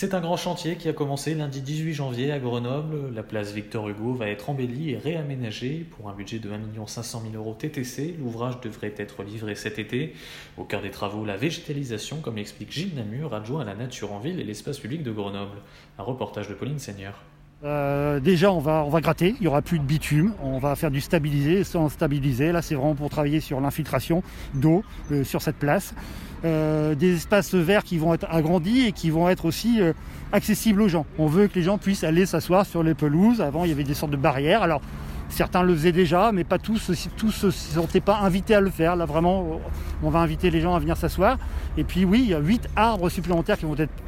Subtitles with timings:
[0.00, 3.14] C'est un grand chantier qui a commencé lundi 18 janvier à Grenoble.
[3.14, 7.22] La place Victor Hugo va être embellie et réaménagée pour un budget de 1 500
[7.30, 8.14] 000 euros TTC.
[8.18, 10.14] L'ouvrage devrait être livré cet été.
[10.56, 14.20] Au cœur des travaux, la végétalisation, comme l'explique Gilles Namur, adjoint à la nature en
[14.20, 15.58] ville et l'espace public de Grenoble.
[15.98, 17.20] Un reportage de Pauline Seigneur.
[17.62, 20.76] Euh, déjà, on va, on va gratter, il n'y aura plus de bitume, on va
[20.76, 22.52] faire du stabilisé, sans stabiliser.
[22.52, 24.22] Là, c'est vraiment pour travailler sur l'infiltration
[24.54, 24.82] d'eau
[25.12, 25.94] euh, sur cette place.
[26.42, 29.92] Euh, des espaces verts qui vont être agrandis et qui vont être aussi euh,
[30.32, 31.04] accessibles aux gens.
[31.18, 33.42] On veut que les gens puissent aller s'asseoir sur les pelouses.
[33.42, 34.62] Avant, il y avait des sortes de barrières.
[34.62, 34.80] Alors,
[35.28, 38.70] certains le faisaient déjà, mais pas tous, tous ne se sentaient pas invités à le
[38.70, 38.96] faire.
[38.96, 39.60] Là, vraiment,
[40.02, 41.36] on va inviter les gens à venir s'asseoir.
[41.76, 43.99] Et puis, oui, il y a huit arbres supplémentaires qui vont être, euh,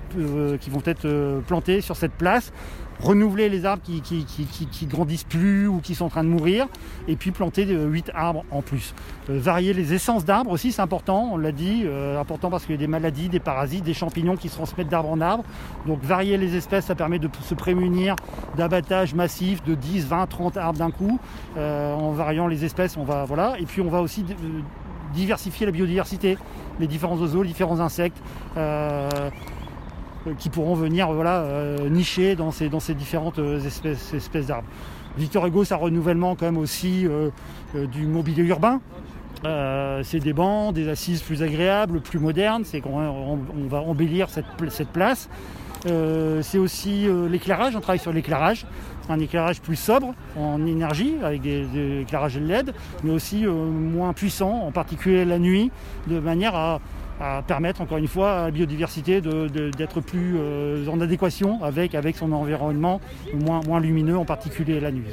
[0.61, 2.53] qui vont être plantés sur cette place
[3.03, 6.67] renouveler les arbres qui, qui, grandissent plus ou qui sont en train de mourir,
[7.09, 8.95] et puis planter 8 arbres en plus.
[9.29, 12.75] Euh, varier les essences d'arbres aussi, c'est important, on l'a dit, euh, important parce qu'il
[12.75, 15.45] y a des maladies, des parasites, des champignons qui se transmettent d'arbre en arbre.
[15.87, 18.15] Donc varier les espèces, ça permet de se prémunir
[18.57, 21.19] d'abattage massif de 10, 20, 30 arbres d'un coup.
[21.57, 24.25] Euh, en variant les espèces, on va voilà, et puis on va aussi
[25.13, 26.39] diversifier la biodiversité,
[26.79, 28.19] les différents oiseaux, les différents insectes.
[30.27, 34.47] Euh, qui pourront venir voilà, euh, nicher dans ces, dans ces différentes euh, espèces, espèces
[34.47, 34.69] d'arbres.
[35.17, 37.07] Victor Hugo, c'est un renouvellement quand même aussi
[37.75, 38.81] du mobilier urbain.
[39.45, 42.63] c'est des bancs, des assises plus agréables, plus modernes.
[42.65, 45.29] C'est qu'on on va embellir cette, cette place.
[45.85, 47.77] c'est aussi l'éclairage.
[47.77, 48.65] On travaille sur l'éclairage,
[49.11, 52.73] un éclairage plus sobre en énergie avec des, des éclairages LED,
[53.05, 55.71] mais aussi moins puissant, en particulier la nuit,
[56.07, 56.81] de manière à
[57.23, 62.17] à permettre encore une fois à la biodiversité d'être plus euh, en adéquation avec, avec
[62.17, 63.01] son environnement,
[63.33, 65.05] moins, moins lumineux en particulier la nuit.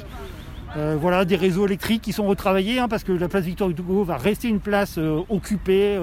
[0.76, 4.04] Euh, voilà, des réseaux électriques qui sont retravaillés hein, parce que la place Victor Hugo
[4.04, 5.98] va rester une place euh, occupée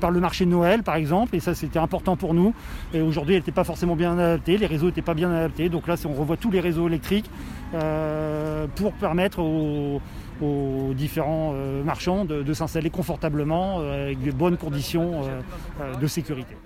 [0.00, 2.54] par le marché de Noël par exemple et ça c'était important pour nous.
[2.94, 5.88] Et aujourd'hui elle n'était pas forcément bien adaptée, les réseaux n'étaient pas bien adaptés donc
[5.88, 7.30] là on revoit tous les réseaux électriques
[8.74, 10.00] pour permettre aux,
[10.42, 15.22] aux différents euh, marchands de, s'installer confortablement euh, avec de bonnes conditions
[15.80, 16.56] euh, de sécurité.